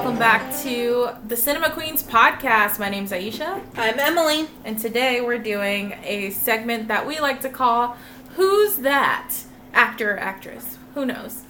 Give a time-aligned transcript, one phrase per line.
[0.00, 2.78] welcome back to the Cinema Queens podcast.
[2.78, 4.48] My name's Aisha, I'm Emily.
[4.64, 7.98] and today we're doing a segment that we like to call
[8.36, 9.30] Who's That?
[9.74, 10.78] Actor or Actress.
[10.94, 11.42] Who knows?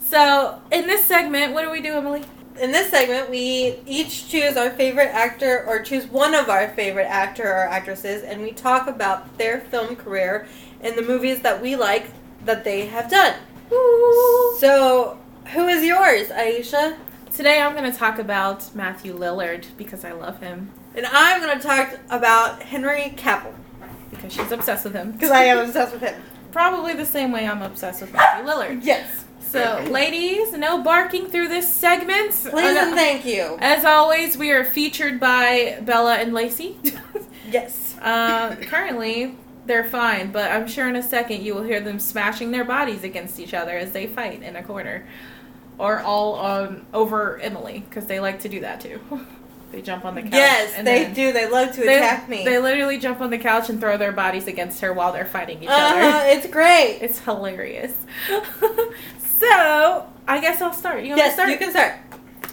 [0.00, 2.24] So, in this segment, what do we do, Emily?
[2.60, 7.06] In this segment, we each choose our favorite actor or choose one of our favorite
[7.06, 10.48] actor or actresses, and we talk about their film career
[10.80, 12.08] and the movies that we like
[12.46, 13.36] that they have done.
[14.58, 15.18] So,
[15.52, 16.96] who is yours, Aisha?
[17.36, 21.54] Today I'm going to talk about Matthew Lillard because I love him, And I'm going
[21.54, 23.52] to talk about Henry Cavill
[24.08, 25.12] because she's obsessed with him.
[25.12, 26.22] because I am obsessed with him.
[26.50, 28.82] Probably the same way I'm obsessed with Matthew Lillard.
[28.82, 29.26] Yes.
[29.40, 32.30] So, ladies, no barking through this segment.
[32.30, 33.58] Please and thank you.
[33.60, 36.78] As always, we are featured by Bella and Lacey.
[37.48, 37.96] Yes.
[38.00, 42.50] uh, currently, they're fine, but I'm sure in a second you will hear them smashing
[42.50, 45.06] their bodies against each other as they fight in a corner.
[45.78, 49.00] Or all um, over Emily, because they like to do that too.
[49.72, 50.32] they jump on the couch.
[50.32, 51.32] Yes, they do.
[51.32, 52.44] They love to They, attack me.
[52.44, 55.62] they literally jump on the couch and throw their bodies against her while they're fighting
[55.62, 56.28] each uh-huh, other.
[56.28, 56.98] it's great.
[57.02, 57.94] It's hilarious.
[59.18, 61.02] so, I guess I'll start.
[61.02, 61.50] You want yes, to start?
[61.50, 61.94] you can start.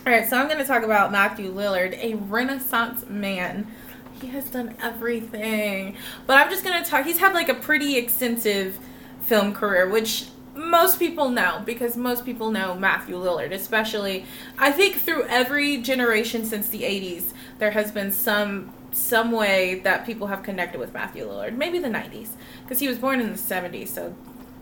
[0.06, 3.68] All right, so I'm going to talk about Matthew Lillard, a Renaissance man.
[4.20, 5.96] He has done everything,
[6.28, 7.06] but I'm just going to talk.
[7.06, 8.78] He's had like a pretty extensive
[9.22, 14.26] film career, which most people know because most people know Matthew Lillard, especially.
[14.58, 20.06] I think through every generation since the 80s, there has been some some way that
[20.06, 21.56] people have connected with Matthew Lillard.
[21.56, 22.30] Maybe the 90s,
[22.64, 24.16] because he was born in the 70s, so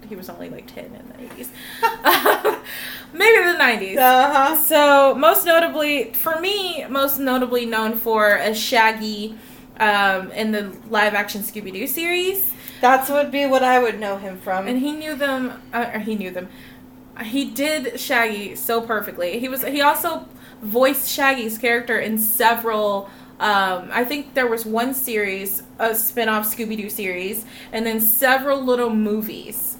[0.07, 1.49] he was only like 10 in the 80s.
[3.13, 3.97] Maybe the 90s.
[3.97, 4.57] Uh huh.
[4.57, 9.37] So, most notably, for me, most notably known for as Shaggy
[9.79, 12.51] um, in the live action Scooby Doo series.
[12.81, 14.67] That's would be what I would know him from.
[14.67, 16.49] And he knew them, uh, he knew them.
[17.23, 19.39] He did Shaggy so perfectly.
[19.39, 19.63] He was.
[19.63, 20.27] He also
[20.61, 23.09] voiced Shaggy's character in several.
[23.39, 28.61] Um, I think there was one series, a spin-off Scooby Doo series, and then several
[28.63, 29.77] little movies,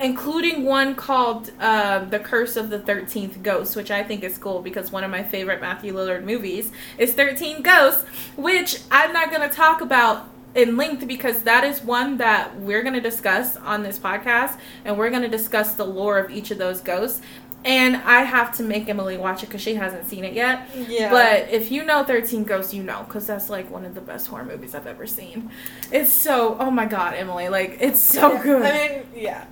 [0.00, 4.62] including one called uh, "The Curse of the Thirteenth Ghost," which I think is cool
[4.62, 8.04] because one of my favorite Matthew Lillard movies is Thirteen Ghosts,
[8.36, 12.82] which I'm not going to talk about in length because that is one that we're
[12.82, 16.50] going to discuss on this podcast and we're going to discuss the lore of each
[16.50, 17.20] of those ghosts
[17.64, 21.10] and i have to make emily watch it because she hasn't seen it yet yeah.
[21.10, 24.26] but if you know 13 ghosts you know because that's like one of the best
[24.26, 25.50] horror movies i've ever seen
[25.92, 29.44] it's so oh my god emily like it's so Yeah, good I mean, yeah.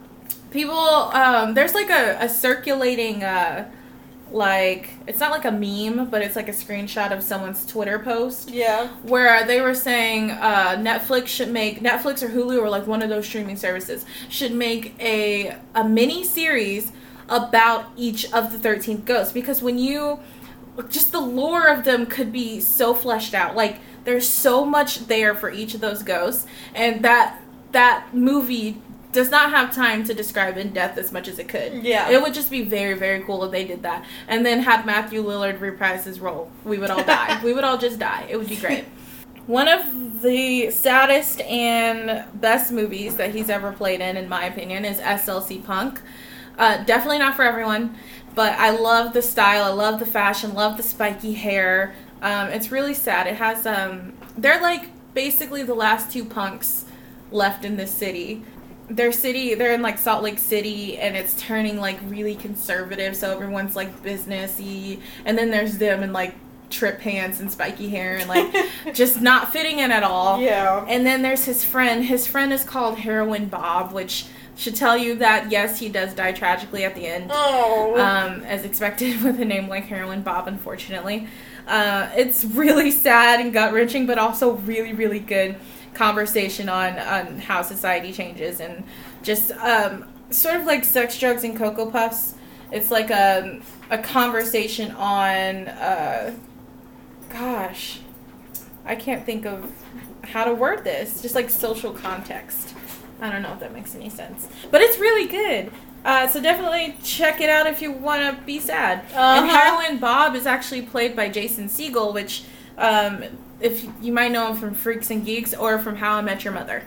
[0.51, 3.71] people um there's like a, a circulating uh
[4.33, 8.51] like it's not like a meme but it's like a screenshot of someone's twitter post.
[8.51, 8.89] Yeah.
[9.03, 13.09] where they were saying uh, Netflix should make Netflix or Hulu or like one of
[13.09, 16.93] those streaming services should make a a mini series
[17.29, 19.33] about each of the thirteenth ghosts.
[19.33, 20.21] Because when you
[20.89, 23.55] just the lore of them could be so fleshed out.
[23.57, 26.47] Like there's so much there for each of those ghosts.
[26.75, 27.41] And that
[27.73, 28.81] that movie
[29.13, 31.83] does not have time to describe in depth as much as it could.
[31.83, 32.11] Yeah.
[32.11, 34.05] it would just be very very cool if they did that.
[34.29, 37.41] And then have matthew lillard reprise his role we would all die.
[37.45, 38.27] We would all just die.
[38.29, 38.85] It would be great.
[39.47, 44.85] One of the saddest and best movies that he's ever played in in my opinion
[44.85, 46.01] is slc punk.
[46.59, 47.97] Uh, definitely not for everyone
[48.35, 51.95] but i love the style i love the fashion love the spiky hair.
[52.23, 53.27] Um, it's really sad.
[53.27, 56.85] It has um, they're like basically the last two punks
[57.33, 58.45] left in this city
[58.91, 63.31] their city they're in like salt lake city and it's turning like really conservative so
[63.33, 66.35] everyone's like businessy and then there's them in like
[66.71, 68.53] trip pants and spiky hair and like
[68.95, 70.85] just not fitting in at all Yeah.
[70.89, 75.15] and then there's his friend his friend is called heroin bob which should tell you
[75.17, 77.95] that yes he does die tragically at the end Oh.
[77.99, 81.29] um, as expected with a name like Heroin Bob, unfortunately.
[81.67, 85.57] Uh, it's really sad and gut wrenching, but also really, really good
[86.05, 88.83] conversation on, on how society changes and
[89.23, 92.35] just um, sort of like sex, drugs, and Cocoa Puffs.
[92.73, 93.61] It's like a,
[93.91, 96.35] a conversation on, uh,
[97.29, 98.01] gosh,
[98.87, 99.71] I can't think of
[100.23, 101.21] how to word this.
[101.21, 102.75] Just like social context.
[103.21, 104.49] I don't know if that makes any sense.
[104.71, 105.71] But it's really good.
[106.03, 109.05] Uh, so definitely check it out if you want to be sad.
[109.13, 109.47] And Uh-huh.
[109.49, 112.45] Heroin Bob is actually played by Jason Segel, which
[112.79, 113.23] um,
[113.61, 116.53] if you might know him from Freaks and Geeks or from How I Met Your
[116.53, 116.85] Mother.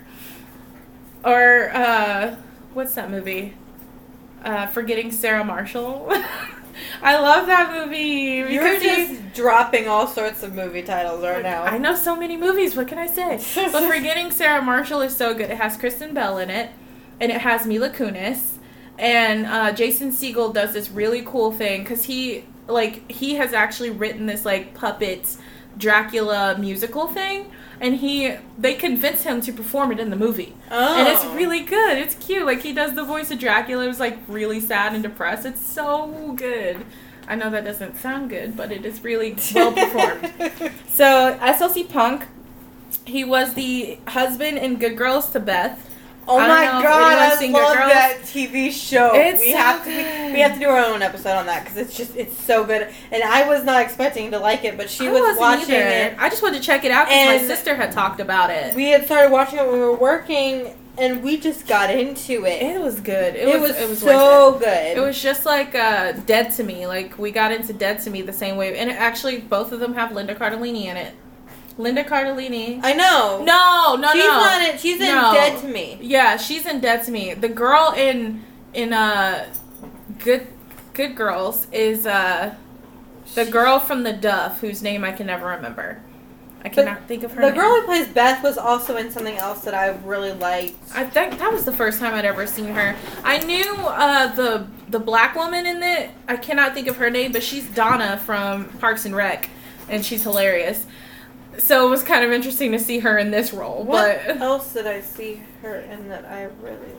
[1.23, 2.35] Or uh,
[2.73, 3.53] what's that movie?
[4.43, 6.11] Uh, Forgetting Sarah Marshall.
[7.01, 11.63] I love that movie You're just he, dropping all sorts of movie titles right now.
[11.63, 12.75] I know so many movies.
[12.75, 13.37] What can I say?
[13.71, 15.49] but Forgetting Sarah Marshall is so good.
[15.49, 16.71] It has Kristen Bell in it,
[17.19, 18.57] and it has Mila Kunis,
[18.97, 23.89] and uh, Jason Segel does this really cool thing because he like he has actually
[23.89, 25.37] written this like puppet
[25.77, 30.97] Dracula musical thing, and he they convince him to perform it in the movie, Oh.
[30.97, 31.35] and it's oh.
[31.35, 31.97] really good.
[31.97, 32.45] It's cute.
[32.45, 33.87] Like he does the voice of Dracula.
[33.89, 35.45] It's like really sad and depressed.
[35.45, 36.85] It's so good.
[37.27, 40.31] I know that doesn't sound good, but it is really well performed.
[40.89, 42.25] So SLC Punk,
[43.05, 45.89] he was the husband in Good Girls to Beth.
[46.27, 47.91] Oh my god, I love Girls.
[47.91, 49.11] that TV show.
[49.13, 51.63] It's we so have to we, we have to do our own episode on that
[51.63, 52.87] because it's just it's so good.
[53.11, 55.81] And I was not expecting to like it, but she I was watching either.
[55.87, 56.15] it.
[56.17, 58.73] I just wanted to check it out because my sister had talked about it.
[58.75, 62.61] We had started watching it when we were working, and we just got into it.
[62.61, 63.35] It was good.
[63.35, 64.59] It, It, was, was, it was so it.
[64.59, 64.97] good.
[64.97, 66.87] It was just like uh, Dead to Me.
[66.87, 69.81] Like we got into Dead to Me the same way, and it actually both of
[69.81, 71.13] them have Linda Cardellini in it.
[71.77, 72.79] Linda Cardellini.
[72.83, 73.43] I know.
[73.43, 74.29] No, no, she's no.
[74.29, 74.77] not in.
[74.77, 75.33] She's in No.
[75.33, 75.97] Dead to Me.
[76.01, 77.33] Yeah, she's in Dead to Me.
[77.33, 78.43] The girl in
[78.73, 79.49] in uh
[80.19, 80.47] Good
[80.93, 82.55] Good Girls is uh
[83.35, 86.01] the girl from the Duff whose name I can never remember.
[86.65, 87.41] I cannot think of her.
[87.41, 87.57] The name.
[87.57, 90.77] girl who plays Beth was also in something else that I really liked.
[90.95, 92.95] I think that was the first time I'd ever seen her.
[93.23, 96.11] I knew uh, the the black woman in it.
[96.27, 99.49] I cannot think of her name, but she's Donna from Parks and Rec,
[99.89, 100.85] and she's hilarious.
[101.59, 103.83] So it was kind of interesting to see her in this role.
[103.83, 106.95] What But else did I see her in that I really?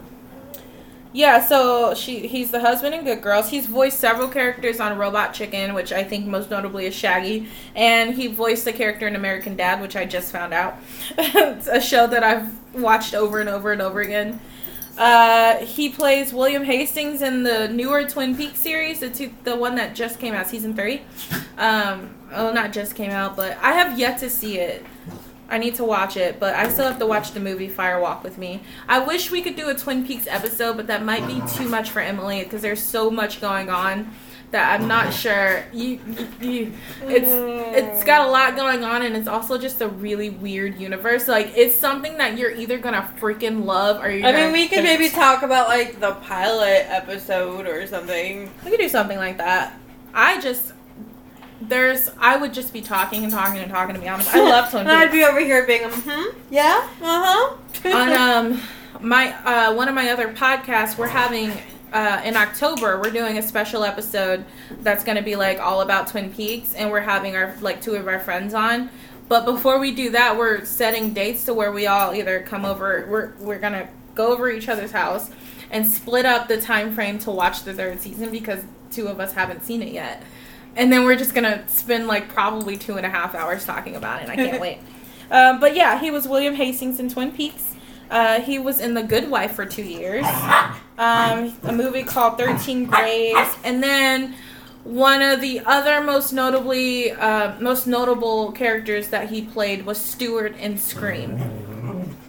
[1.13, 3.49] yeah, so she he's the husband in Good Girls.
[3.51, 8.15] He's voiced several characters on Robot Chicken, which I think most notably is Shaggy, and
[8.15, 10.75] he voiced the character in American Dad, which I just found out.
[11.17, 14.41] it's a show that I've watched over and over and over again.
[14.99, 19.77] Uh, he plays William Hastings in the newer Twin Peaks series, the two, the one
[19.77, 21.03] that just came out, season three.
[21.59, 24.85] Um, oh, not just came out, but I have yet to see it.
[25.49, 28.25] I need to watch it, but I still have to watch the movie Fire Walk
[28.25, 28.63] with Me.
[28.89, 31.91] I wish we could do a Twin Peaks episode, but that might be too much
[31.91, 34.11] for Emily because there's so much going on
[34.55, 35.65] that I'm not sure.
[35.73, 36.73] You, you, you
[37.03, 37.31] it's
[37.77, 41.29] it's got a lot going on and it's also just a really weird universe.
[41.29, 44.79] Like it's something that you're either gonna freaking love or you're I mean, we could
[44.85, 44.99] hate.
[44.99, 48.51] maybe talk about like the pilot episode or something.
[48.65, 49.79] We could do something like that.
[50.15, 50.73] I just
[51.61, 54.35] there's I would just be talking and talking and talking to be honest.
[54.35, 57.91] I love Twin And I'd be over here being, hmm, yeah, uh huh.
[57.97, 58.13] On
[58.55, 58.61] um
[59.01, 61.53] my uh one of my other podcasts, we're having
[61.95, 64.45] uh, in October, we're doing a special episode
[64.83, 67.95] that's going to be like all about Twin Peaks, and we're having our like two
[67.95, 68.91] of our friends on.
[69.29, 73.07] But before we do that, we're setting dates to where we all either come over.
[73.09, 75.31] We're we're gonna go over each other's house
[75.71, 79.33] and split up the time frame to watch the third season because two of us
[79.33, 80.23] haven't seen it yet.
[80.77, 84.21] And then we're just gonna spend like probably two and a half hours talking about
[84.21, 84.29] it.
[84.29, 84.79] and I can't wait.
[85.31, 87.75] Um, but yeah, he was William Hastings in Twin Peaks.
[88.11, 90.27] Uh, he was in The Good Wife for two years.
[90.97, 94.35] Um, a movie called Thirteen Graves, and then
[94.85, 100.57] one of the other most notably uh, most notable characters that he played was Stewart
[100.57, 101.33] in Scream.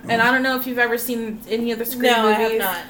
[0.09, 2.61] And I don't know if you've ever seen any of the Scream No, I movies.
[2.61, 2.83] have not.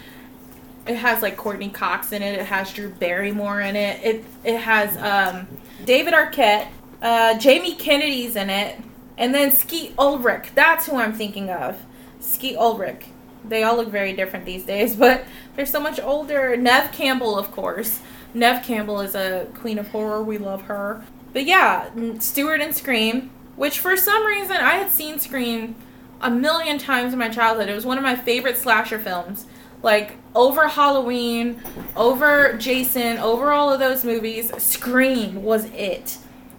[0.88, 2.40] It has like Courteney Cox in it.
[2.40, 4.04] It has Drew Barrymore in it.
[4.04, 5.48] It it has um,
[5.84, 6.68] David Arquette,
[7.02, 8.80] uh, Jamie Kennedy's in it,
[9.18, 10.50] and then Skeet Ulrich.
[10.54, 11.82] That's who I'm thinking of.
[12.20, 13.06] Skeet Ulrich.
[13.48, 16.56] They all look very different these days, but they're so much older.
[16.56, 18.00] Neve Campbell, of course.
[18.34, 20.22] Neve Campbell is a queen of horror.
[20.22, 21.04] We love her.
[21.34, 25.76] But yeah, Stewart and Scream, which for some reason I had seen Scream
[26.22, 27.70] a million times in my childhood.
[27.70, 29.46] It was one of my favorite slasher films.
[29.86, 31.62] Like over Halloween,
[31.96, 36.18] over Jason, over all of those movies, Scream was it.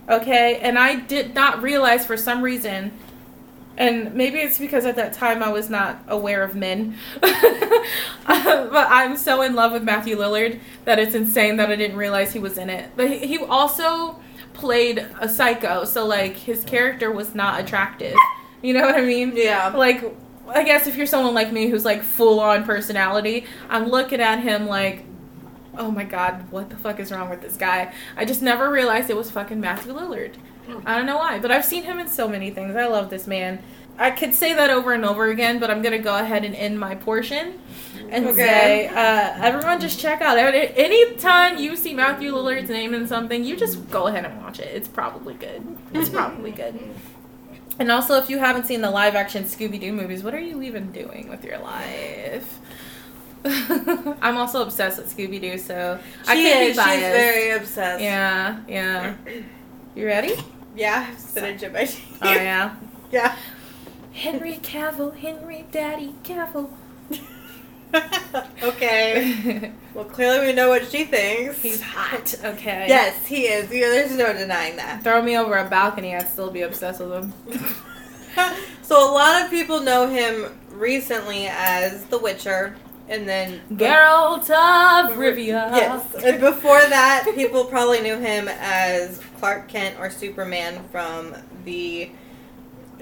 [0.09, 0.61] Okay?
[0.61, 2.92] And I did not realize for some reason
[3.78, 6.97] and maybe it's because at that time I was not aware of men.
[7.21, 7.33] but
[8.26, 12.38] I'm so in love with Matthew Lillard that it's insane that I didn't realize he
[12.38, 12.90] was in it.
[12.97, 14.18] But he he also
[14.54, 18.14] played a psycho, so like his character was not attractive.
[18.62, 19.33] You know what I mean?
[19.37, 19.68] Yeah.
[19.68, 20.02] Like
[20.48, 24.40] I guess if you're someone like me who's like full on personality, I'm looking at
[24.40, 25.04] him like
[25.78, 27.92] oh my god, what the fuck is wrong with this guy?
[28.16, 30.34] I just never realized it was fucking Matthew Lillard.
[30.86, 32.74] I don't know why, but I've seen him in so many things.
[32.74, 33.62] I love this man.
[33.98, 36.80] I could say that over and over again, but I'm gonna go ahead and end
[36.80, 37.58] my portion
[38.10, 38.36] and Okay.
[38.36, 40.38] say, uh, everyone just check out.
[40.38, 44.58] Any anytime you see Matthew Lillard's name in something, you just go ahead and watch
[44.60, 44.68] it.
[44.74, 45.62] It's probably good.
[45.94, 46.78] It's probably good.
[47.78, 50.62] And also, if you haven't seen the live action Scooby Doo movies, what are you
[50.62, 52.59] even doing with your life?
[53.45, 56.76] I'm also obsessed with Scooby Doo, so I can't is.
[56.76, 58.02] be She's very obsessed.
[58.02, 59.14] yeah, yeah.
[59.95, 60.35] You ready?
[60.75, 61.14] Yeah.
[61.16, 62.18] Spinach in my teeth.
[62.23, 62.76] Oh yeah.
[63.12, 63.37] Yeah.
[64.12, 66.71] Henry Cavill, Henry Daddy Cavill.
[68.62, 69.72] okay.
[69.94, 71.60] Well, clearly we know what she thinks.
[71.62, 72.34] He's hot.
[72.44, 72.86] Okay.
[72.88, 73.70] Yes, he is.
[73.70, 75.02] Yeah, there's no denying that.
[75.02, 77.32] Throw me over a balcony, I'd still be obsessed with him.
[78.82, 82.76] so a lot of people know him recently as The Witcher,
[83.08, 85.70] and then Geralt of Rivia.
[85.74, 91.34] Yes, and before that, people probably knew him as Clark Kent or Superman from
[91.64, 92.10] the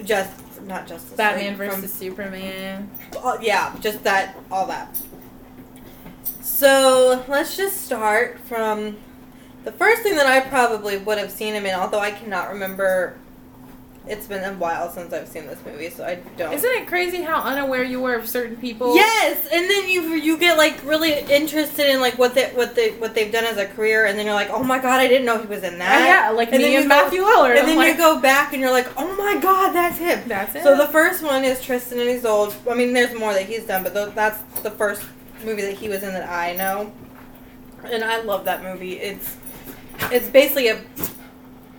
[0.02, 2.90] just not Justice Batman League, versus Superman.
[3.12, 5.00] From, yeah, just that, all that.
[6.40, 8.96] So let's just start from
[9.64, 13.16] the first thing that I probably would have seen him in, although I cannot remember
[14.06, 16.52] it's been a while since I've seen this movie, so I don't.
[16.52, 18.94] Isn't it crazy how unaware you were of certain people?
[18.94, 22.90] Yes, and then you you get like really interested in like what they what they
[22.92, 25.24] what they've done as a career, and then you're like, oh my god, I didn't
[25.24, 26.02] know he was in that.
[26.02, 27.56] Oh, yeah, like and me then and Matthew Lillard.
[27.56, 30.28] And then like, you go back and you're like, oh my god, that's him.
[30.28, 30.62] That's it.
[30.62, 32.54] So the first one is Tristan and Isolde.
[32.68, 35.02] I mean, there's more that he's done, but th- that's the first
[35.44, 36.92] movie that he was in that I know,
[37.84, 38.98] and I love that movie.
[38.98, 39.36] It's
[40.10, 40.82] it's basically a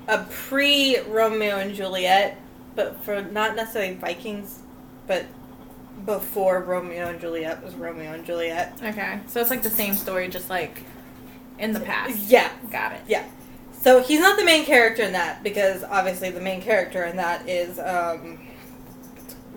[0.07, 2.39] a pre Romeo and Juliet,
[2.75, 4.59] but for not necessarily Vikings,
[5.07, 5.25] but
[6.05, 8.77] before Romeo and Juliet was Romeo and Juliet.
[8.83, 10.81] Okay, so it's like the same story, just like
[11.57, 12.17] in the past.
[12.29, 12.51] Yeah.
[12.71, 13.01] Got it.
[13.07, 13.25] Yeah.
[13.85, 17.47] So he's not the main character in that because obviously the main character in that
[17.47, 18.39] is um,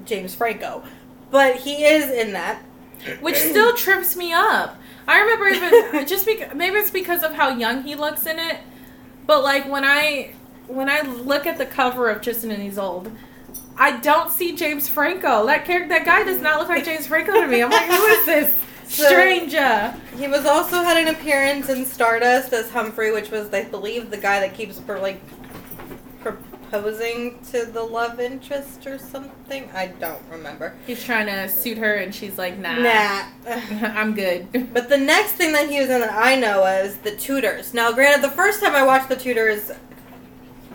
[0.04, 0.82] James Franco,
[1.30, 2.62] but he is in that.
[3.22, 4.76] Which still trips me up.
[5.06, 8.58] I remember even just maybe it's because of how young he looks in it,
[9.26, 10.34] but like when I
[10.66, 13.10] when I look at the cover of Tristan and Isolde,
[13.78, 15.46] I don't see James Franco.
[15.46, 17.62] That character, that guy does not look like James Franco to me.
[17.62, 18.54] I'm like, who is this
[18.88, 19.94] So- stranger?
[20.16, 24.16] He was also had an appearance in Stardust as Humphrey, which was I believe the
[24.16, 25.20] guy that keeps per, like
[26.22, 29.68] proposing to the love interest or something.
[29.74, 30.74] I don't remember.
[30.86, 33.22] He's trying to suit her, and she's like, nah, Nah.
[33.46, 34.48] I'm good.
[34.74, 37.72] But the next thing that he was in that I know is The Tudors.
[37.74, 39.70] Now, granted, the first time I watched The Tudors,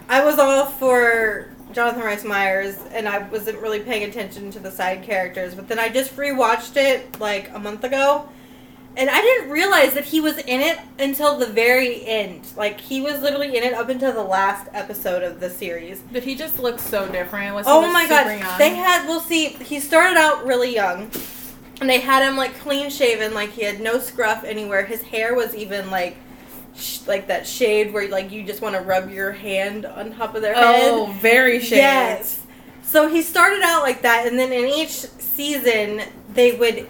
[0.09, 4.71] I was all for Jonathan Rhys Meyers, and I wasn't really paying attention to the
[4.71, 5.55] side characters.
[5.55, 8.29] But then I just rewatched it like a month ago,
[8.95, 12.47] and I didn't realize that he was in it until the very end.
[12.55, 16.01] Like he was literally in it up until the last episode of the series.
[16.11, 17.55] But he just looks so different.
[17.55, 18.57] Was Oh my god, young.
[18.59, 19.07] they had.
[19.07, 21.09] Well, see, he started out really young,
[21.81, 24.85] and they had him like clean shaven, like he had no scruff anywhere.
[24.85, 26.17] His hair was even like,
[26.75, 30.35] sh- like that shade where like you just want to rub your hand on top
[30.35, 30.91] of their head.
[30.91, 31.77] Oh, very shady.
[31.77, 32.41] Yes.
[32.83, 36.01] So he started out like that, and then in each season
[36.33, 36.87] they would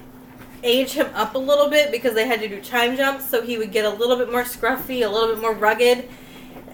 [0.63, 3.57] age him up a little bit because they had to do time jumps, so he
[3.57, 6.07] would get a little bit more scruffy, a little bit more rugged.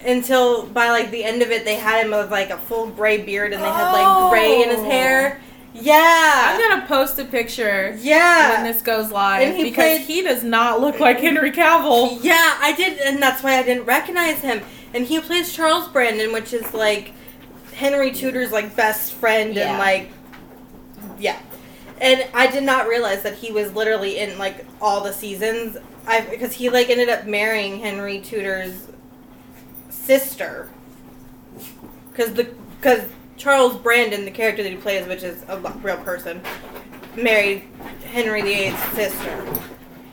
[0.04, 3.18] Until by like the end of it, they had him with like a full gray
[3.18, 4.84] beard, and they had like gray in his Oh.
[4.84, 5.40] hair.
[5.72, 8.54] Yeah, I'm gonna post a picture yeah.
[8.54, 12.18] when this goes live he because played- he does not look like Henry Cavill.
[12.22, 14.62] Yeah, I did, and that's why I didn't recognize him.
[14.92, 17.12] And he plays Charles Brandon, which is like
[17.74, 19.70] Henry Tudor's like best friend, Yeah.
[19.70, 20.10] and like,
[21.20, 21.38] yeah.
[22.00, 25.76] And I did not realize that he was literally in like all the seasons.
[26.06, 28.88] I because he like ended up marrying Henry Tudor's
[29.90, 30.68] sister.
[32.10, 33.04] Because the because
[33.40, 36.40] Charles Brandon, the character that he plays, which is a real person,
[37.16, 37.64] married
[38.04, 39.60] Henry VIII's sister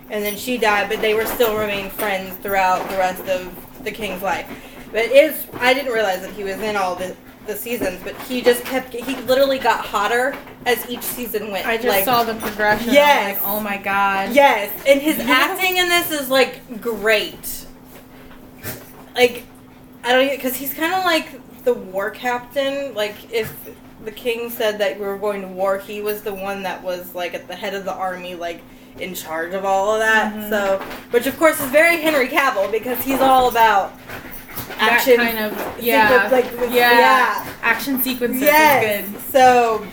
[0.09, 3.91] and then she died, but they were still remain friends throughout the rest of the
[3.91, 4.47] king's life.
[4.91, 7.15] But it's I didn't realize that he was in all the
[7.45, 11.67] the seasons, but he just kept he literally got hotter as each season went.
[11.67, 12.93] I just like, saw the progression.
[12.93, 12.95] Yes.
[12.95, 13.41] Yes.
[13.41, 14.33] Like, oh my god.
[14.33, 17.65] Yes, and his acting in this is like great.
[19.15, 19.43] Like
[20.03, 21.27] I don't because he's kind of like
[21.67, 22.93] the war captain.
[22.95, 23.53] Like if
[24.05, 27.13] the king said that we were going to war, he was the one that was
[27.13, 28.61] like at the head of the army, like
[28.99, 30.33] in charge of all of that.
[30.33, 30.49] Mhm.
[30.49, 30.79] So,
[31.11, 33.91] which of course is very Henry Cavill because he's all about
[34.79, 35.17] That action.
[35.17, 37.53] kind of yeah, sequence, like, yeah, yeah.
[37.61, 39.05] action sequences Yes.
[39.29, 39.85] So,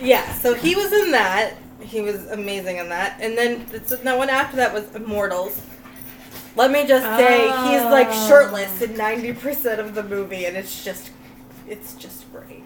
[0.00, 0.32] yeah.
[0.34, 1.54] So he was in that.
[1.80, 3.18] He was amazing in that.
[3.20, 3.66] And then
[4.02, 5.60] no one after that was Immortals.
[6.56, 8.28] Let me just say he's like Oh.
[8.28, 11.10] shirtless in ninety percent of the movie, and it's just,
[11.68, 12.62] it's just great.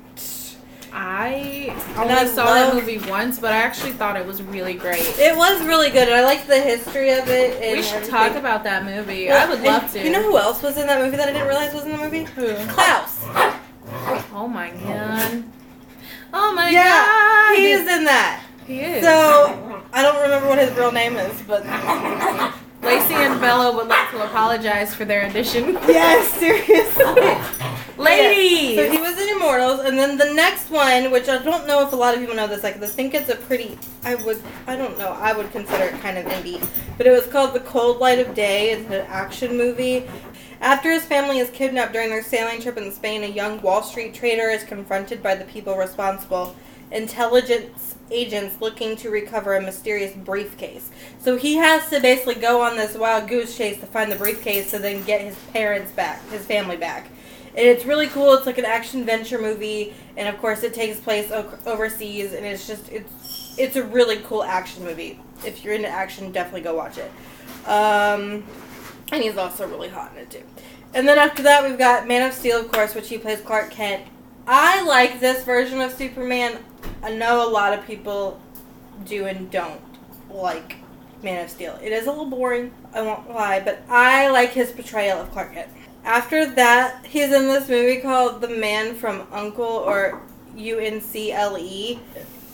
[0.97, 5.01] I only I saw that movie once, but I actually thought it was really great.
[5.19, 7.61] It was really good, and I liked the history of it.
[7.61, 8.11] And we should everything.
[8.13, 9.27] talk about that movie.
[9.27, 10.05] Well, I would love to.
[10.05, 11.99] You know who else was in that movie that I didn't realize was in the
[11.99, 12.25] movie?
[12.25, 12.55] who?
[12.69, 13.21] Klaus.
[14.33, 15.43] Oh my god.
[16.33, 17.59] Oh my yeah, god.
[17.59, 18.45] he is in that.
[18.67, 19.05] He is.
[19.05, 21.65] So I don't remember what his real name is, but
[22.85, 25.73] Lacey and Bella would like to apologize for their addition.
[25.89, 27.65] yes, seriously.
[27.97, 28.77] Ladies!
[28.77, 31.93] So he was in Immortals, and then the next one, which I don't know if
[31.93, 34.77] a lot of people know this, like I think it's a pretty, I would, I
[34.77, 36.63] don't know, I would consider it kind of indie,
[36.99, 38.73] but it was called The Cold Light of Day.
[38.73, 40.07] It's an action movie.
[40.61, 44.13] After his family is kidnapped during their sailing trip in Spain, a young Wall Street
[44.13, 46.55] trader is confronted by the people responsible,
[46.91, 50.91] intelligence agents looking to recover a mysterious briefcase.
[51.21, 54.71] So he has to basically go on this wild goose chase to find the briefcase
[54.71, 57.09] to then get his parents back, his family back.
[57.57, 58.35] And it's really cool.
[58.35, 62.45] It's like an action venture movie, and of course, it takes place o- overseas, and
[62.45, 65.21] it's just it's it's a really cool action movie.
[65.47, 67.11] If you're into action, definitely go watch it.
[67.69, 68.45] Um,
[69.13, 70.43] and he's also really hot in it too.
[70.95, 73.71] And then after that, we've got Man of Steel, of course, which he plays Clark
[73.71, 74.05] Kent.
[74.47, 76.59] I like this version of Superman.
[77.05, 78.41] I know a lot of people
[79.05, 79.83] do and don't
[80.31, 80.77] like
[81.23, 81.79] Man of Steel.
[81.83, 85.53] It is a little boring, I won't lie, but I like his portrayal of Clark
[85.53, 85.69] Kent.
[86.03, 90.23] After that, he's in this movie called The Man from Uncle or
[90.57, 92.01] U N C L E.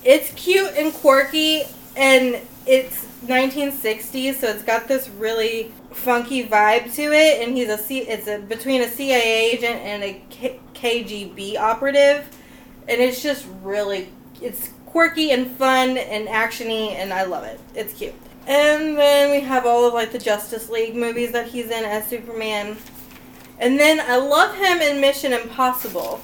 [0.02, 1.62] It's cute and quirky,
[1.97, 7.47] and it's 1960s, so it's got this really funky vibe to it.
[7.47, 12.28] And he's a C, it's a between a CIA agent and a K, KGB operative,
[12.88, 14.09] and it's just really
[14.41, 17.61] it's quirky and fun and actiony, and I love it.
[17.75, 18.15] It's cute.
[18.47, 22.07] And then we have all of like the Justice League movies that he's in as
[22.07, 22.77] Superman.
[23.59, 26.21] And then I love him in Mission Impossible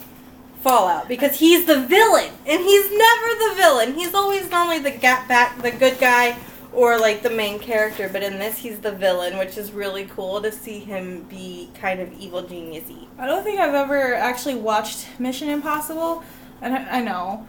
[0.63, 3.95] Fallout because he's the villain and he's never the villain.
[3.95, 6.37] He's always normally the gap back the good guy
[6.73, 10.43] or like the main character, but in this he's the villain, which is really cool
[10.43, 13.07] to see him be kind of evil geniusy.
[13.19, 16.25] I don't think I've ever actually watched Mission Impossible,
[16.61, 17.47] and I, I know.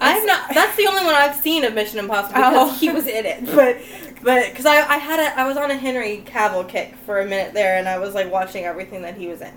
[0.00, 0.54] I'm It's- not.
[0.54, 2.74] That's the only one I've seen of Mission Impossible because Oh.
[2.74, 3.44] he was in it.
[3.54, 3.78] But
[4.22, 7.24] but because I I had a I was on a Henry Cavill kick for a
[7.24, 9.52] minute there, and I was like watching everything that he was in.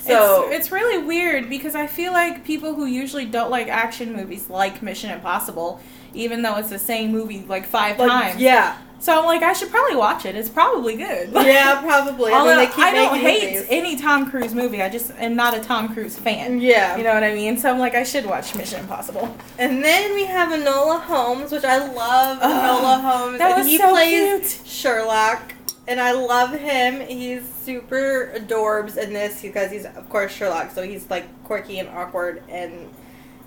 [0.00, 4.14] So it's, it's really weird because I feel like people who usually don't like action
[4.14, 5.80] movies like Mission Impossible,
[6.14, 8.40] even though it's the same movie like five like, times.
[8.40, 10.34] yeah, So I'm like, I should probably watch it.
[10.34, 11.30] It's probably good.
[11.32, 12.32] yeah, probably.
[12.32, 13.66] I mean, they keep I don't hate movies.
[13.70, 14.82] any Tom Cruise movie.
[14.82, 16.60] I just am not a Tom Cruise fan.
[16.60, 17.56] Yeah, You know what I mean?
[17.58, 19.36] So I'm like, I should watch Mission Impossible.
[19.58, 22.38] and then we have Enola Holmes, which I love.
[22.42, 24.66] Oh, Enola Holmes, That was and he so plays cute.
[24.66, 25.54] Sherlock,
[25.86, 27.00] and I love him.
[27.06, 30.72] He's super adorbs in this because he's, of course, Sherlock.
[30.72, 32.90] So he's like quirky and awkward and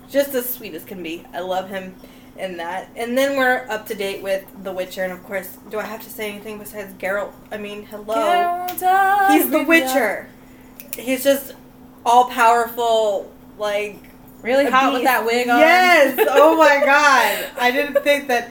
[0.08, 1.26] just as sweet as can be.
[1.34, 1.94] I love him
[2.38, 2.88] in that.
[2.96, 6.02] And then we're up to date with The Witcher, and of course, do I have
[6.02, 7.32] to say anything besides Geralt?
[7.50, 8.14] I mean, hello.
[8.14, 9.64] Geralt He's the.
[9.64, 10.28] Witcher.
[10.96, 11.54] He's just
[12.04, 13.98] all powerful, like
[14.42, 15.60] Really hot with that wig on.
[15.60, 16.18] Yes.
[16.30, 17.50] Oh my god.
[17.58, 18.50] I didn't think that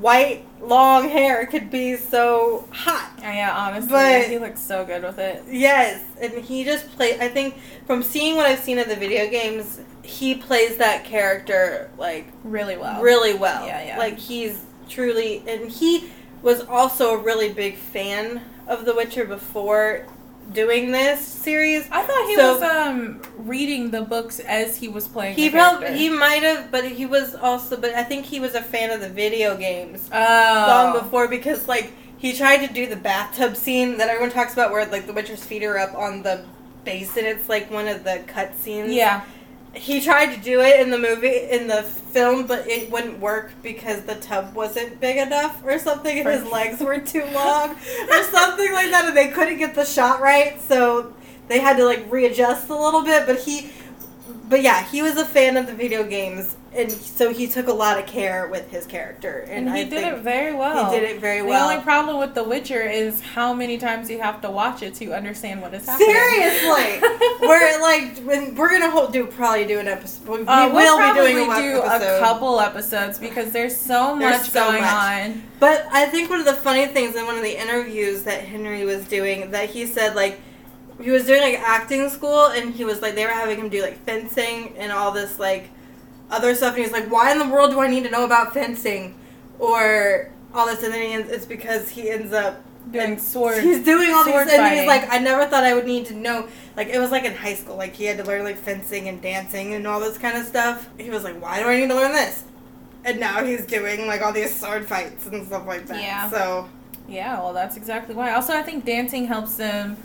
[0.00, 3.10] white long hair could be so hot.
[3.18, 5.44] Oh, yeah, honestly, But- he looks so good with it.
[5.50, 7.20] Yes, and he just plays.
[7.20, 11.90] I think from seeing what I've seen of the video games, he plays that character
[11.98, 13.00] like Really well.
[13.02, 13.66] really well.
[13.66, 13.98] Yeah, yeah.
[13.98, 16.10] Like he's truly, and he
[16.42, 20.06] was also a really big fan of The Witcher before
[20.52, 21.86] doing this series.
[21.90, 25.36] I thought he So- was um reading the books as he was playing.
[25.36, 28.62] He probably he might have, but he was also, but I think he was a
[28.62, 30.64] fan of the video games oh.
[30.68, 34.72] long before because like he tried to do the bathtub scene that everyone talks about
[34.72, 36.44] where like the Witcher's feet are up on the
[36.84, 37.24] basin.
[37.26, 38.92] It's like one of the cut scenes.
[38.92, 39.24] Yeah.
[39.74, 43.52] He tried to do it in the movie in the film, but it wouldn't work
[43.62, 48.22] because the tub wasn't big enough or something, and his legs were too long or
[48.24, 51.14] something like that, and they couldn't get the shot right, so
[51.48, 53.26] they had to like readjust a little bit.
[53.26, 53.70] But he,
[54.48, 57.72] but yeah, he was a fan of the video games, and so he took a
[57.72, 60.90] lot of care with his character, and, And he I did think it very well.
[60.92, 61.66] he did it very The well.
[61.68, 64.94] The only problem with The Witcher is how many times you have to watch it
[64.96, 66.08] to understand what is happening.
[66.10, 67.00] Seriously,
[67.40, 70.28] we're like when we're gonna hold, do probably do an episode.
[70.28, 72.16] We, Uh, we we'll will be probably doing a, do episode.
[72.16, 74.92] a couple episodes because there's so There's much so going much.
[74.92, 75.42] on.
[75.60, 78.84] But I think one of the funny things in one of the interviews that Henry
[78.84, 80.40] was doing that he said like
[81.00, 83.80] he was doing like acting school and he was like they were having him do
[83.82, 85.70] like fencing and all this like
[86.30, 88.52] other stuff and he's like why in the world do I need to know about
[88.54, 89.14] fencing
[89.58, 93.62] or all this and then he ends, it's because he ends up Doing sword.
[93.62, 94.78] he's doing all these and fighting.
[94.78, 97.34] he's like I never thought I would need to know like it was like in
[97.34, 100.38] high school like he had to learn like fencing and dancing and all this kind
[100.38, 102.44] of stuff he was like why do I need to learn this
[103.04, 106.30] and now he's doing like all these sword fights and stuff like that Yeah.
[106.30, 106.68] so
[107.06, 108.32] Yeah, well, that's exactly why.
[108.34, 109.96] Also, I think dancing helps them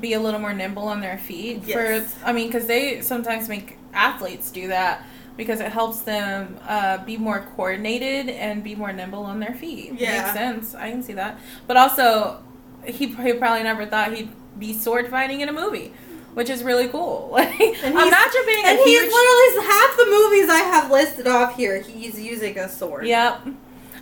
[0.00, 1.62] be a little more nimble on their feet.
[1.66, 2.14] Yes.
[2.14, 5.04] For I mean, because they sometimes make athletes do that
[5.38, 9.94] because it helps them uh, be more coordinated and be more nimble on their feet.
[9.98, 10.18] Yeah.
[10.22, 10.74] Makes sense.
[10.74, 11.38] I can see that.
[11.66, 12.42] But also,
[12.84, 15.92] he, he probably never thought he'd be sword fighting in a movie.
[16.34, 17.30] which is really cool.
[17.32, 21.56] Like imagine being And a he's huge literally half the movies I have listed off
[21.56, 21.80] here.
[21.82, 23.06] He's using a sword.
[23.06, 23.46] Yep.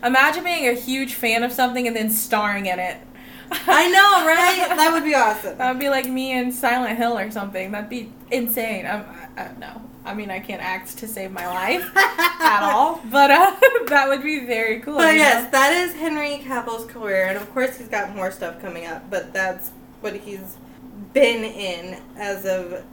[0.03, 2.99] Imagine being a huge fan of something and then starring in it.
[3.51, 4.77] I know, right?
[4.77, 5.57] That would be awesome.
[5.59, 7.71] That would be like me in Silent Hill or something.
[7.73, 8.87] That'd be insane.
[8.87, 9.05] I'm,
[9.37, 13.31] I, I, no, I mean I can't act to save my life at all, but
[13.31, 13.55] uh,
[13.89, 14.97] that would be very cool.
[14.97, 15.51] But yes, know?
[15.51, 19.11] that is Henry Cavill's career, and of course he's got more stuff coming up.
[19.11, 20.57] But that's what he's
[21.13, 22.85] been in as of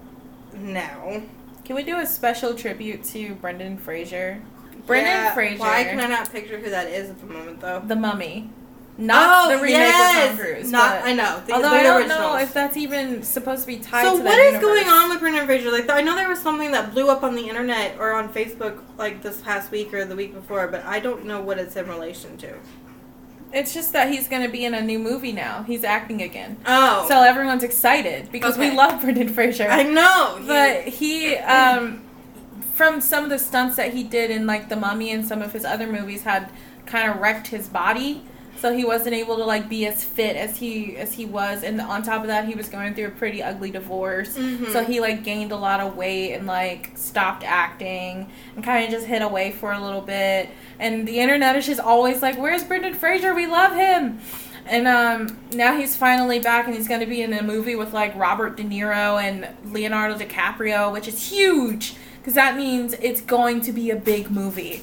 [0.53, 1.21] now.
[1.65, 4.41] Can we do a special tribute to Brendan Fraser?
[4.85, 7.81] Brendan Yeah, Fraser, Why can I not picture who that is at the moment, though?
[7.85, 8.49] The Mummy,
[8.97, 10.67] not the remake with Tom Cruise.
[10.67, 11.41] Oh, Not, but- I know.
[11.47, 12.19] The, although the I don't originals.
[12.19, 15.19] know if that's even supposed to be tied So to what is going on with
[15.19, 15.71] Brendan Fraser?
[15.71, 18.79] Like I know there was something that blew up on the internet or on Facebook
[18.97, 21.87] like this past week or the week before, but I don't know what it's in
[21.87, 22.53] relation to.
[23.51, 25.61] It's just that he's going to be in a new movie now.
[25.63, 26.57] He's acting again.
[26.65, 29.67] Oh, So everyone's excited because we love Brendan Fraser.
[29.69, 30.41] I know.
[30.47, 32.01] But he, um,
[32.73, 35.53] from some of the stunts that he did in like The Mummy and some of
[35.53, 36.49] his other movies, had
[36.87, 38.23] kind of wrecked his body,
[38.59, 41.63] so he wasn't able to like be as fit as he as he was.
[41.63, 44.71] And on top of that, he was going through a pretty ugly divorce, Mhm.
[44.71, 48.91] so he like gained a lot of weight and like stopped acting and kind of
[48.91, 50.49] just hid away for a little bit.
[50.79, 53.33] And the internet is just always like, "Where's Brendan Fraser?
[53.33, 54.19] We love him."
[54.65, 57.91] And um, now he's finally back, and he's going to be in a movie with
[57.93, 63.59] like Robert De Niro and Leonardo DiCaprio, which is huge because that means it's going
[63.59, 64.81] to be a big movie.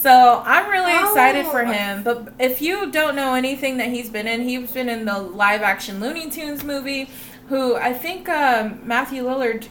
[0.00, 1.66] So I'm really excited for Oh.
[1.72, 2.02] him.
[2.04, 5.62] But if you don't know anything that he's been in, he's been in the live
[5.62, 7.10] action Looney Tunes movie.
[7.48, 9.66] Who I think um, Matthew Lillard.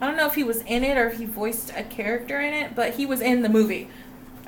[0.00, 2.52] I don't know if he was in it or if he voiced a character in
[2.52, 3.88] it, but he was in the movie,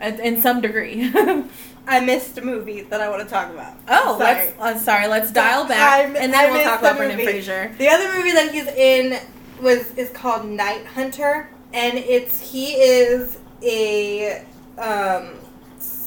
[0.03, 1.11] in some degree.
[1.87, 3.73] I missed a movie that I want to talk about.
[3.89, 4.35] Oh, Sorry.
[4.35, 4.61] let's.
[4.61, 7.21] Uh, sorry, let's dial back, I'm- and I then we'll talk about Brendan.
[7.25, 7.73] Fraser.
[7.79, 9.19] The other movie that he's in
[9.63, 14.45] was is called Night Hunter, and it's he is a
[14.79, 15.35] um,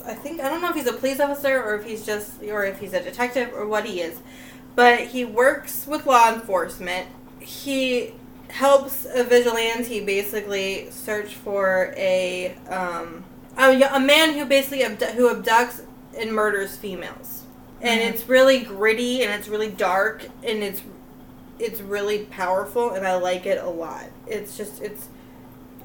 [0.06, 2.66] I think I don't know if he's a police officer or if he's just or
[2.66, 4.20] if he's a detective or what he is,
[4.76, 7.08] but he works with law enforcement.
[7.40, 8.14] He
[8.50, 13.24] helps a vigilante basically search for a um,
[13.58, 15.82] a, a man who basically abdu- who abducts
[16.18, 17.44] and murders females,
[17.82, 18.10] and Mhm.
[18.10, 20.82] it's really gritty and it's really dark and it's
[21.60, 24.06] it's really powerful and I like it a lot.
[24.28, 25.08] It's just it's.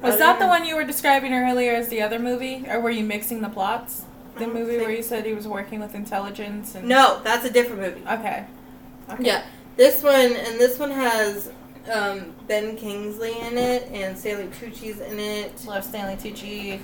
[0.01, 3.03] Was that the one you were describing earlier as the other movie, or were you
[3.03, 4.03] mixing the plots?
[4.37, 7.81] The movie where you said he was working with intelligence and No, that's a different
[7.81, 8.01] movie.
[8.07, 8.45] Okay.
[9.09, 9.23] okay.
[9.23, 9.43] Yeah,
[9.77, 11.51] this one and this one has
[11.91, 16.79] um, Ben Kingsley in it and Stanley Tucci's in it, Love Stanley Tucci.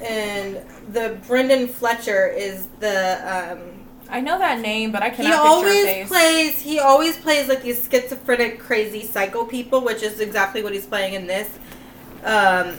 [0.00, 3.52] and the Brendan Fletcher is the.
[3.52, 6.08] Um, I know that name, but I cannot he always face.
[6.08, 6.60] plays.
[6.60, 11.14] He always plays like these schizophrenic, crazy psycho people, which is exactly what he's playing
[11.14, 11.48] in this.
[12.24, 12.76] Um,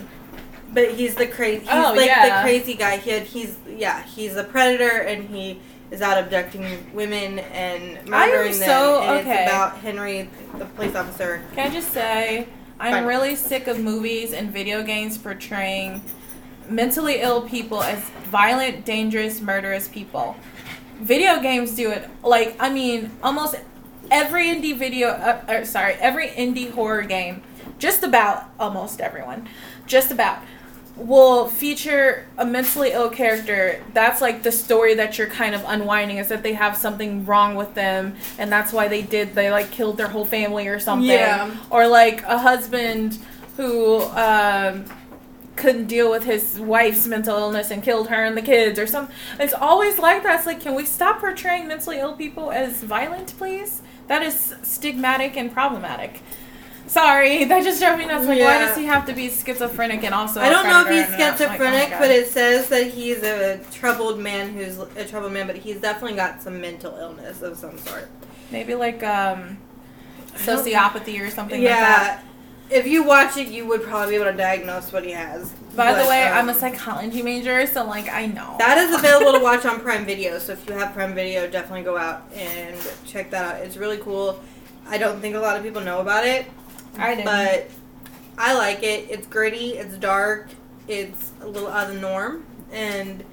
[0.73, 1.61] but he's the crazy.
[1.61, 2.37] He's Oh, like yeah.
[2.37, 2.97] the crazy guy.
[2.97, 4.03] He had, he's yeah.
[4.03, 5.59] He's a predator, and he
[5.91, 8.69] is out abducting women and murdering them.
[9.03, 9.43] and okay.
[9.43, 11.41] it's about Henry, the police officer.
[11.53, 12.47] Can I just say,
[12.79, 13.05] I'm Fine.
[13.05, 16.01] really sick of movies and video games portraying
[16.67, 20.35] mentally ill people as violent, dangerous, murderous people.
[20.99, 22.09] Video games do it.
[22.23, 23.55] Like, I mean, almost
[24.09, 27.43] every indie video, uh, uh, sorry, every indie horror game,
[27.79, 29.47] just about almost everyone,
[29.85, 30.39] just about,
[30.95, 33.83] will feature a mentally ill character.
[33.93, 37.55] That's like the story that you're kind of unwinding is that they have something wrong
[37.55, 41.09] with them, and that's why they did, they like killed their whole family or something.
[41.09, 41.55] Yeah.
[41.69, 43.19] or like a husband
[43.57, 44.85] who um,
[45.55, 49.09] couldn't deal with his wife's mental illness and killed her and the kids or some
[49.39, 50.37] it's always like that.
[50.37, 53.81] It's like can we stop portraying mentally ill people as violent please?
[54.07, 56.21] That is stigmatic and problematic
[56.87, 60.13] sorry that just drove me nuts like why does he have to be schizophrenic and
[60.13, 63.23] also I don't know if he's not- like, oh schizophrenic, but it says that he's
[63.23, 67.57] a troubled man who's a troubled man, but he's definitely got some mental illness of
[67.57, 68.07] some sort.
[68.51, 69.57] maybe like um
[70.35, 72.29] sociopathy or something like that Yeah.
[72.67, 75.51] If you watch it, you would probably be able to diagnose what he has.
[75.75, 79.33] by the way um, i'm a psychology major so like i know That is available
[79.33, 80.39] to watch on Prime Video.
[80.39, 83.61] So if you have Prime Video, definitely go out and check that out.
[83.61, 84.39] It's really cool.
[84.87, 86.45] I don't think a lot of people know about it,
[86.97, 87.69] i didn't but
[88.37, 89.07] I like it.
[89.09, 89.77] It's gritty.
[89.77, 90.49] It's dark.
[90.87, 93.23] It's a little out of the norm, and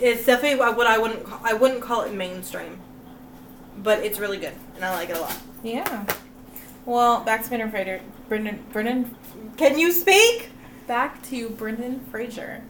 [0.00, 2.78] it's definitely what I wouldn't I wouldn't call it mainstream,
[3.78, 5.36] but it's really good, and I like it a lot.
[5.62, 6.04] Yeah.
[6.86, 8.00] Well, back to Brendan Fraser.
[8.28, 9.14] Brendan, Brendan,
[9.56, 10.50] Can you speak?
[10.86, 12.62] back to Brendan Fraser.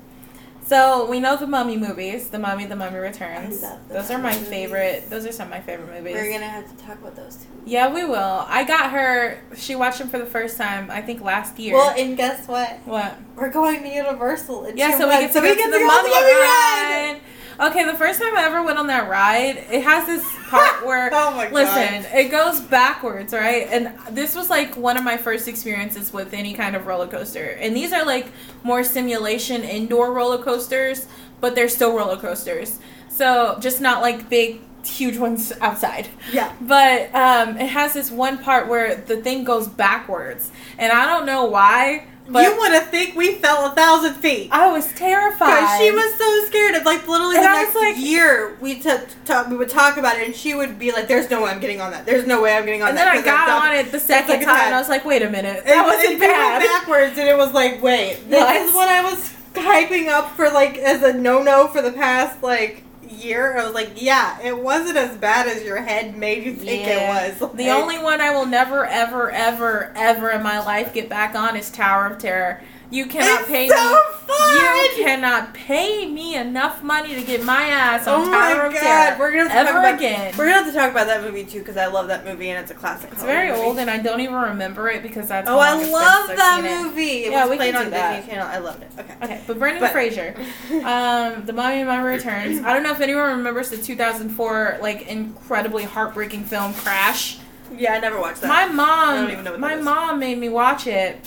[0.69, 3.63] So we know the Mummy movies, the Mummy, the Mummy Returns.
[3.63, 4.49] The Those are my movies.
[4.49, 5.09] favorite.
[5.09, 6.15] Those are some of my favorite movies.
[6.15, 7.47] We're gonna have to talk about those two.
[7.65, 8.45] Yeah, we will.
[8.47, 9.41] I got her.
[9.57, 10.91] She watched them for the first time.
[10.91, 11.75] I think last year.
[11.75, 12.81] Well, and guess what?
[12.85, 13.17] what?
[13.35, 14.67] We're going to Universal.
[14.67, 17.21] In Yeah, so we get to go to the go Mummy Mummy ride.
[17.61, 21.11] Okay, the first time I ever went on that ride, it has this part where
[21.13, 23.67] Oh my Listen, it goes backwards, right?
[23.69, 27.57] And this was like one of my first experiences with any kind of roller coaster.
[27.61, 28.29] And these are like
[28.63, 31.09] more simulation indoor roller coasters,
[31.41, 32.79] but they're still roller coasters.
[33.09, 36.09] So just not like big, huge ones outside.
[36.33, 36.55] Yeah.
[36.61, 40.53] But um, it has this one part where the thing goes backwards.
[40.79, 44.49] And I don't know why, but you want to think we fell a thousand feet.
[44.53, 45.79] I was terrified.
[45.79, 48.91] She was so scared of like literally And the I next like- year we t-
[49.25, 51.61] talk, we would talk about it and she would be like, "There's no way I'm
[51.61, 52.05] getting on that.
[52.07, 53.17] There's no way I'm getting on that.
[53.17, 55.23] And that." then I got on it the second time, and I was like, "Wait
[55.23, 58.57] a minute, And- that wasn't and bad." backwards, and it was like, wait, this What?
[58.57, 62.85] is what I was hyping up for, like, as a no-no for the past like
[63.11, 63.59] year.
[63.59, 67.27] I was like, yeah, it wasn't as bad as your head made you think Yeah.
[67.29, 67.53] it was.
[67.55, 71.57] The only one I will never, ever, ever, ever in my life get back on
[71.57, 72.61] is Tower of Terror.
[72.91, 73.99] You cannot it's pay so me.
[74.27, 74.57] fun.
[74.97, 78.73] You cannot pay me enough money to get my ass on Oh Tower my of
[78.73, 80.35] god, Terror we're gonna have to ever talk about, again.
[80.39, 82.59] We're gonna have to talk about that movie too because I love that movie and
[82.59, 83.11] it's a classic.
[83.13, 83.61] It's very movie.
[83.61, 85.49] old, and I don't even remember it because that's.
[85.51, 86.83] Oh, I love that I've it.
[86.83, 87.25] movie.
[87.25, 88.27] It Yeah, was we played can on do Disney that.
[88.27, 88.47] Channel.
[88.47, 88.91] I loved it.
[88.99, 89.15] Okay.
[89.23, 90.35] Okay, but Brendan But- Fraser,
[90.85, 92.61] um, The Mummy and Mummy Returns.
[92.65, 97.39] I don't know if anyone remembers the 2004 like incredibly heartbreaking film Crash.
[97.77, 98.49] Yeah, I never watched that.
[98.49, 101.21] My mom, even know what my mom made me watch it.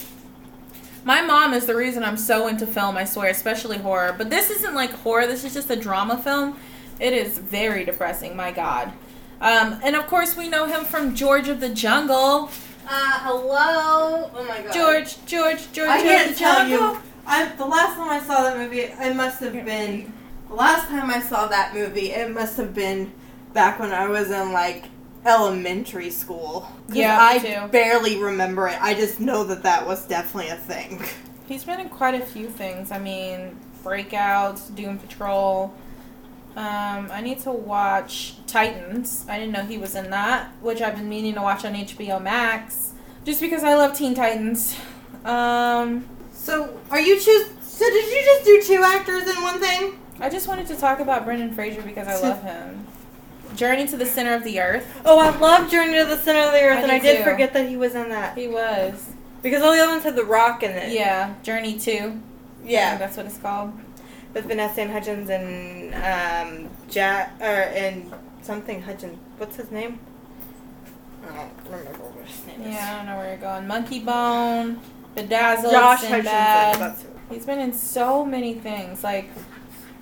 [1.04, 2.96] My mom is the reason I'm so into film.
[2.96, 4.14] I swear, especially horror.
[4.16, 5.26] But this isn't like horror.
[5.26, 6.56] This is just a drama film.
[7.00, 8.36] It is very depressing.
[8.36, 8.92] My God.
[9.40, 12.50] Um, and of course, we know him from George of the Jungle.
[12.88, 14.30] uh, hello.
[14.34, 14.72] Oh my god.
[14.72, 15.92] George, George, George of the Jungle.
[15.92, 16.92] I of can't the tell Jungle.
[16.94, 17.00] you.
[17.26, 20.12] I the last time I saw that movie, it must have been
[20.48, 22.10] the last time I saw that movie.
[22.12, 23.12] It must have been
[23.52, 24.84] back when I was in like
[25.24, 26.68] elementary school.
[26.88, 27.68] Yeah, I too.
[27.68, 28.80] barely remember it.
[28.80, 31.02] I just know that that was definitely a thing.
[31.46, 32.90] He's been in quite a few things.
[32.90, 35.74] I mean, Breakouts, Doom Patrol.
[36.56, 39.24] Um, I need to watch Titans.
[39.28, 42.20] I didn't know he was in that, which I've been meaning to watch on HBO
[42.22, 42.92] Max,
[43.24, 44.76] just because I love Teen Titans.
[45.24, 47.48] Um, So, are you choose?
[47.62, 49.98] So, did you just do two actors in one thing?
[50.20, 52.86] I just wanted to talk about Brendan Fraser because I love him.
[53.56, 55.00] Journey to the Center of the Earth.
[55.04, 57.24] Oh, I love Journey to the Center of the Earth, I and I did too.
[57.24, 59.10] forget that he was in that He was.
[59.42, 60.92] because all the other ones had The Rock in it.
[60.92, 62.20] Yeah, Journey 2.
[62.64, 62.96] Yeah.
[62.96, 63.72] that's what it's called.
[64.34, 68.12] with Vanessa and Hudgens and um Jack or and
[68.42, 69.18] something Hudgens.
[69.38, 69.98] What's his name?
[71.24, 72.74] I don't remember what his name is.
[72.74, 73.66] Yeah, I don't know where you're going.
[73.66, 74.78] Monkeybone,
[75.14, 76.76] Bedazzled, Josh Sinbad.
[76.76, 76.94] Hutcherson.
[77.30, 79.02] He's been in so many things.
[79.04, 79.28] Like,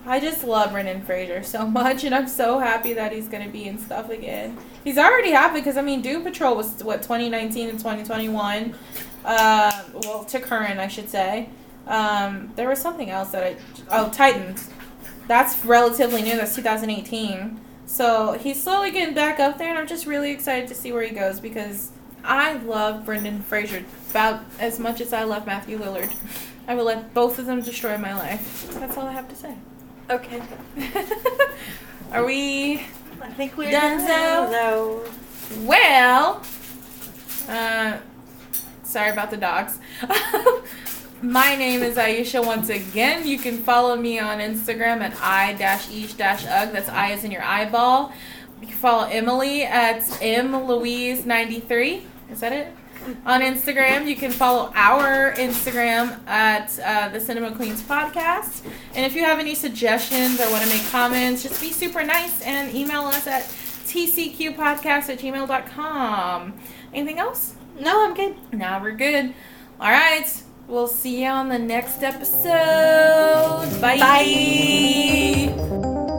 [0.07, 3.67] I just love Brendan Fraser so much, and I'm so happy that he's gonna be
[3.67, 4.57] in stuff again.
[4.85, 8.75] He's already happy because I mean, Doom Patrol was what 2019 and 2021.
[9.25, 11.49] Uh, well, to current, I should say.
[11.87, 13.57] Um, there was something else that I
[13.91, 14.71] oh Titans.
[15.27, 16.37] That's relatively new.
[16.37, 17.61] That's 2018.
[17.87, 21.03] So he's slowly getting back up there, and I'm just really excited to see where
[21.03, 21.91] he goes because
[22.23, 26.13] I love Brendan Fraser about as much as I love Matthew Lillard.
[26.69, 28.69] I will let both of them destroy my life.
[28.75, 29.55] That's all I have to say.
[30.11, 30.43] Okay.
[32.13, 32.81] Are we
[33.23, 34.51] I think we're Dunzo?
[34.51, 35.05] No.
[35.65, 36.43] well?
[37.49, 37.99] Uh,
[38.83, 39.79] sorry about the dogs.
[41.23, 43.25] My name is Aisha once again.
[43.25, 46.73] You can follow me on Instagram at i-each-ugg.
[46.73, 48.13] That's I as in your eyeball.
[48.61, 52.03] You can follow Emily at mlouise93.
[52.31, 52.75] Is that it?
[53.25, 58.63] On Instagram, you can follow our Instagram at uh, the Cinema Queens Podcast.
[58.95, 62.43] And if you have any suggestions or want to make comments, just be super nice
[62.43, 66.55] and email us at tcqpodcast at gmail.com.
[66.93, 67.55] Anything else?
[67.79, 68.37] No, I'm good.
[68.53, 69.33] Now we're good.
[69.81, 70.27] All right.
[70.69, 73.81] We'll see you on the next episode.
[73.81, 73.99] Bye.
[73.99, 76.10] Bye.